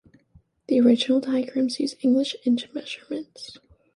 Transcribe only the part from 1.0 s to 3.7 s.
diagrams use English Inch measurements.